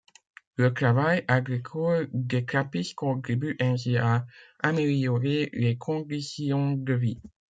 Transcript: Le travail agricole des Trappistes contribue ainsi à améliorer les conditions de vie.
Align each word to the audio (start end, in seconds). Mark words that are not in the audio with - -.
Le 0.55 0.73
travail 0.73 1.23
agricole 1.27 2.09
des 2.11 2.43
Trappistes 2.43 2.95
contribue 2.95 3.55
ainsi 3.59 3.97
à 3.97 4.25
améliorer 4.63 5.51
les 5.53 5.77
conditions 5.77 6.71
de 6.71 6.93
vie. 6.95 7.21